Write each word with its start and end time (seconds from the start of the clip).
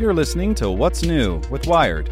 You're 0.00 0.14
listening 0.14 0.54
to 0.54 0.70
What's 0.70 1.02
New 1.02 1.42
with 1.50 1.66
Wired. 1.66 2.08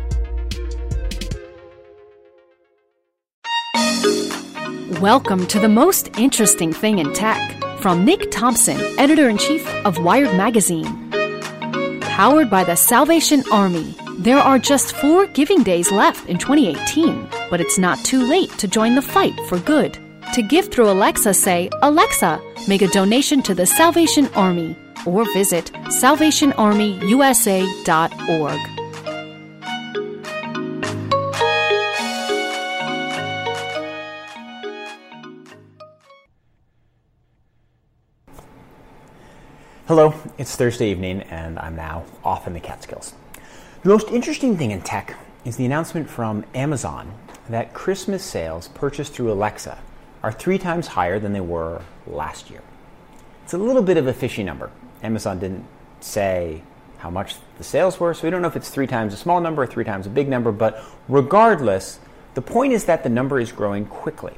Welcome 5.01 5.47
to 5.47 5.59
the 5.59 5.71
most 5.71 6.15
interesting 6.19 6.71
thing 6.71 6.99
in 6.99 7.15
tech 7.15 7.41
from 7.79 8.05
Nick 8.05 8.31
Thompson, 8.31 8.79
editor 8.99 9.31
in 9.31 9.39
chief 9.39 9.67
of 9.87 10.05
Wired 10.05 10.37
Magazine. 10.37 11.11
Powered 12.03 12.51
by 12.51 12.63
the 12.63 12.77
Salvation 12.77 13.43
Army, 13.51 13.95
there 14.19 14.37
are 14.37 14.59
just 14.59 14.93
four 14.97 15.27
giving 15.27 15.63
days 15.63 15.91
left 15.91 16.29
in 16.29 16.37
2018, 16.37 17.27
but 17.49 17.59
it's 17.59 17.79
not 17.79 18.05
too 18.05 18.21
late 18.29 18.51
to 18.59 18.69
join 18.69 18.97
the 18.97 19.01
fight 19.01 19.41
for 19.49 19.59
good. 19.61 19.99
To 20.39 20.43
give 20.45 20.71
through 20.71 20.89
Alexa, 20.89 21.35
say, 21.35 21.69
Alexa, 21.83 22.41
make 22.69 22.83
a 22.83 22.87
donation 22.87 23.43
to 23.43 23.57
the 23.57 23.67
Salvation 23.67 24.29
Army, 24.37 24.77
or 25.05 25.25
visit 25.33 25.73
salvationarmyusa.org. 25.87 28.61
Hello, 39.89 40.15
it's 40.39 40.55
Thursday 40.55 40.93
evening, 40.93 41.23
and 41.23 41.59
I'm 41.59 41.75
now 41.75 42.05
off 42.23 42.47
in 42.47 42.53
the 42.53 42.61
Catskills. 42.61 43.13
The 43.83 43.89
most 43.89 44.09
interesting 44.11 44.57
thing 44.57 44.71
in 44.71 44.83
tech 44.83 45.17
is 45.45 45.57
the 45.57 45.67
announcement 45.67 46.09
from 46.09 46.45
Amazon 46.55 47.13
that 47.49 47.75
Christmas 47.75 48.23
sales 48.23 48.69
purchased 48.69 49.15
through 49.15 49.33
Alexa 49.33 49.79
are 50.23 50.33
three 50.33 50.59
times 50.59 50.89
higher 50.89 51.19
than 51.19 51.33
they 51.33 51.41
were 51.41 51.83
last 52.07 52.51
year. 52.51 52.63
It's 53.45 53.55
a 53.55 53.59
little 53.59 53.83
bit 53.83 53.97
of 53.97 54.07
a 54.07 54.13
fishy 54.13 54.43
number. 54.43 54.71
Amazon 55.03 55.39
didn't 55.39 55.65
say 56.01 56.63
how 56.99 57.11
much 57.11 57.37
the 57.59 57.65
sales 57.65 57.99
were, 58.01 58.13
so 58.13 58.25
we 58.25 58.31
don't 58.31 58.43
know 58.43 58.49
if 58.49 58.57
it's 58.57 58.71
three 58.71 58.87
times 58.87 59.15
a 59.15 59.17
small 59.17 59.41
number 59.41 59.63
or 59.63 59.67
three 59.67 59.85
times 59.85 60.07
a 60.07 60.11
big 60.11 60.29
number, 60.29 60.53
but 60.53 60.83
regardless, 61.09 62.01
the 62.35 62.43
point 62.43 62.73
is 62.73 62.85
that 62.85 63.03
the 63.03 63.09
number 63.09 63.41
is 63.41 63.53
growing 63.53 63.87
quickly. 63.87 64.35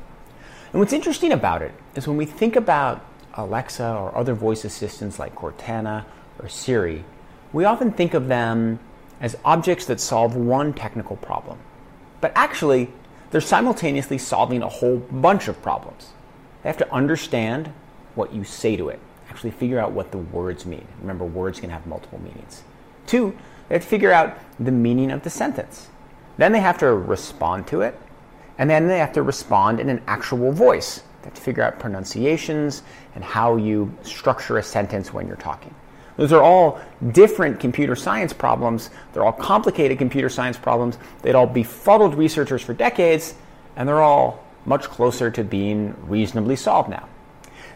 And 0.72 0.80
what's 0.80 0.92
interesting 0.92 1.32
about 1.32 1.62
it 1.62 1.72
is 1.94 2.06
when 2.06 2.16
we 2.16 2.27
think 2.27 2.55
about 2.56 3.05
Alexa 3.34 3.94
or 3.94 4.16
other 4.16 4.34
voice 4.34 4.64
assistants 4.64 5.18
like 5.18 5.34
Cortana 5.34 6.05
or 6.38 6.48
Siri, 6.48 7.05
we 7.52 7.64
often 7.64 7.92
think 7.92 8.14
of 8.14 8.28
them 8.28 8.78
as 9.20 9.36
objects 9.44 9.86
that 9.86 10.00
solve 10.00 10.36
one 10.36 10.72
technical 10.72 11.16
problem. 11.16 11.58
But 12.20 12.33
actually, 12.34 12.90
they're 13.31 13.41
simultaneously 13.41 14.19
solving 14.19 14.62
a 14.62 14.69
whole 14.69 14.98
bunch 14.98 15.48
of 15.48 15.61
problems. 15.62 16.11
They 16.62 16.69
have 16.69 16.78
to 16.78 16.92
understand 16.92 17.73
what 18.14 18.33
you 18.33 18.45
say 18.45 18.77
to 18.77 18.89
it, 18.89 19.00
actually 19.28 19.53
figure 19.53 19.78
out 19.78 19.92
what 19.92 20.11
the 20.11 20.19
words 20.19 20.67
mean. 20.67 20.86
Remember, 21.00 21.25
words 21.25 21.61
can 21.61 21.70
have 21.70 21.86
multiple 21.86 22.20
meanings. 22.20 22.62
Two, 23.06 23.36
they 23.69 23.77
have 23.77 23.83
to 23.83 23.89
figure 23.89 24.12
out 24.12 24.36
the 24.58 24.73
meaning 24.73 25.11
of 25.11 25.23
the 25.23 25.31
sentence. 25.31 25.89
Then 26.36 26.53
they 26.53 26.61
have 26.61 26.78
to 26.78 26.92
respond 26.92 27.67
to 27.69 27.83
it, 27.83 27.98
and 28.58 28.69
then 28.69 28.89
they 28.89 28.98
have 28.98 29.12
to 29.12 29.23
respond 29.23 29.81
in 29.81 29.89
an 29.89 30.03
actual 30.06 30.53
voice. 30.53 31.03
They 31.23 31.27
have 31.27 31.34
to 31.34 31.41
figure 31.41 31.62
out 31.62 31.78
pronunciations 31.78 32.83
and 33.14 33.23
how 33.23 33.56
you 33.56 33.97
structure 34.03 34.58
a 34.58 34.62
sentence 34.62 35.12
when 35.12 35.27
you're 35.27 35.36
talking. 35.36 35.75
Those 36.20 36.34
are 36.34 36.42
all 36.42 36.78
different 37.12 37.60
computer 37.60 37.96
science 37.96 38.34
problems. 38.34 38.90
They're 39.14 39.24
all 39.24 39.32
complicated 39.32 39.96
computer 39.96 40.28
science 40.28 40.58
problems. 40.58 40.98
They'd 41.22 41.34
all 41.34 41.46
befuddled 41.46 42.14
researchers 42.14 42.60
for 42.60 42.74
decades, 42.74 43.34
and 43.74 43.88
they're 43.88 44.02
all 44.02 44.44
much 44.66 44.82
closer 44.82 45.30
to 45.30 45.42
being 45.42 45.96
reasonably 46.10 46.56
solved 46.56 46.90
now. 46.90 47.08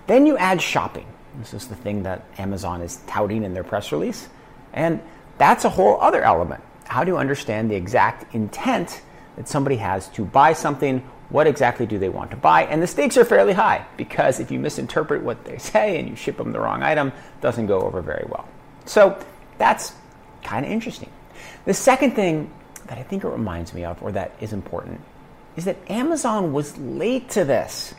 Then 0.08 0.26
you 0.26 0.36
add 0.36 0.60
shopping. 0.60 1.06
This 1.38 1.54
is 1.54 1.68
the 1.68 1.74
thing 1.74 2.02
that 2.02 2.26
Amazon 2.36 2.82
is 2.82 3.00
touting 3.06 3.44
in 3.44 3.54
their 3.54 3.64
press 3.64 3.92
release. 3.92 4.28
And 4.74 5.00
that's 5.38 5.64
a 5.64 5.70
whole 5.70 5.98
other 6.02 6.22
element. 6.22 6.62
How 6.84 7.02
do 7.02 7.12
you 7.12 7.16
understand 7.16 7.70
the 7.70 7.76
exact 7.76 8.34
intent 8.34 9.00
that 9.36 9.48
somebody 9.48 9.76
has 9.76 10.08
to 10.08 10.26
buy 10.26 10.52
something 10.52 11.02
what 11.30 11.46
exactly 11.46 11.86
do 11.86 11.98
they 11.98 12.08
want 12.08 12.30
to 12.30 12.36
buy? 12.36 12.64
And 12.64 12.82
the 12.82 12.86
stakes 12.86 13.16
are 13.16 13.24
fairly 13.24 13.52
high 13.52 13.86
because 13.96 14.40
if 14.40 14.50
you 14.50 14.58
misinterpret 14.58 15.22
what 15.22 15.44
they 15.44 15.58
say 15.58 15.98
and 15.98 16.08
you 16.08 16.16
ship 16.16 16.36
them 16.36 16.52
the 16.52 16.60
wrong 16.60 16.82
item, 16.82 17.12
doesn't 17.40 17.66
go 17.66 17.80
over 17.80 18.02
very 18.02 18.24
well. 18.28 18.46
So 18.84 19.18
that's 19.58 19.94
kind 20.42 20.64
of 20.64 20.70
interesting. 20.70 21.10
The 21.64 21.74
second 21.74 22.12
thing 22.12 22.50
that 22.86 22.98
I 22.98 23.02
think 23.02 23.24
it 23.24 23.28
reminds 23.28 23.72
me 23.72 23.84
of, 23.84 24.02
or 24.02 24.12
that 24.12 24.32
is 24.40 24.52
important, 24.52 25.00
is 25.56 25.64
that 25.64 25.76
Amazon 25.90 26.52
was 26.52 26.76
late 26.76 27.30
to 27.30 27.44
this. 27.44 27.94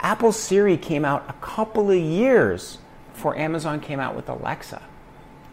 Apple 0.00 0.30
Siri 0.30 0.76
came 0.76 1.04
out 1.04 1.24
a 1.28 1.32
couple 1.34 1.90
of 1.90 1.98
years 1.98 2.78
before 3.12 3.36
Amazon 3.36 3.80
came 3.80 3.98
out 3.98 4.14
with 4.14 4.28
Alexa. 4.28 4.82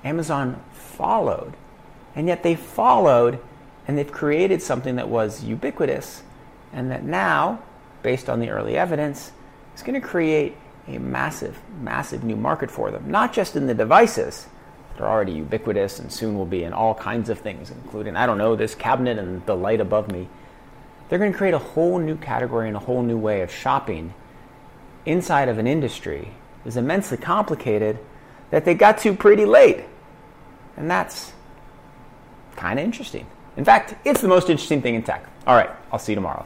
Amazon 0.03 0.61
followed, 0.73 1.53
and 2.15 2.27
yet 2.27 2.43
they 2.43 2.55
followed 2.55 3.39
and 3.87 3.97
they've 3.97 4.11
created 4.11 4.61
something 4.61 4.95
that 4.95 5.09
was 5.09 5.43
ubiquitous 5.43 6.23
and 6.73 6.91
that 6.91 7.03
now, 7.03 7.61
based 8.01 8.29
on 8.29 8.39
the 8.39 8.50
early 8.50 8.78
evidence, 8.78 9.31
is 9.75 9.84
going 9.84 10.00
to 10.00 10.06
create 10.06 10.57
a 10.88 10.97
massive, 10.97 11.59
massive 11.81 12.23
new 12.23 12.35
market 12.35 12.69
for 12.69 12.91
them, 12.91 13.09
not 13.09 13.31
just 13.31 13.56
in 13.56 13.67
the 13.67 13.73
devices 13.73 14.47
that 14.94 15.03
are 15.03 15.09
already 15.09 15.33
ubiquitous 15.33 16.00
and 16.00 16.12
soon 16.12 16.38
will 16.38 16.45
be 16.45 16.63
in 16.63 16.73
all 16.73 16.94
kinds 16.94 17.29
of 17.29 17.39
things, 17.39 17.72
including, 17.72 18.16
I 18.16 18.25
don't 18.25 18.38
know, 18.38 18.56
this 18.56 18.75
cabinet 18.75 19.17
and 19.17 19.45
the 19.45 19.56
light 19.56 19.79
above 19.79 20.12
me. 20.12 20.28
They're 21.09 21.19
going 21.19 21.31
to 21.31 21.38
create 21.38 21.53
a 21.53 21.59
whole 21.59 22.00
new 22.00 22.16
category 22.17 22.67
and 22.67 22.75
a 22.75 22.79
whole 22.79 23.03
new 23.03 23.17
way 23.17 23.41
of 23.41 23.51
shopping 23.51 24.13
inside 25.06 25.50
of 25.50 25.57
an 25.57 25.67
industry 25.67 26.29
is 26.66 26.78
immensely 26.78 27.17
complicated 27.17 28.00
that 28.51 28.66
they 28.66 28.73
got 28.73 28.97
to 29.00 29.13
pretty 29.13 29.45
late. 29.45 29.83
And 30.78 30.89
that's 30.89 31.33
kind 32.56 32.79
of 32.79 32.85
interesting. 32.85 33.28
In 33.57 33.66
fact, 33.66 33.95
it's 34.06 34.22
the 34.22 34.28
most 34.28 34.50
interesting 34.50 34.81
thing 34.81 34.95
in 34.95 35.03
tech. 35.03 35.28
All 35.45 35.56
right, 35.56 35.69
I'll 35.91 36.00
see 36.00 36.13
you 36.13 36.16
tomorrow. 36.16 36.45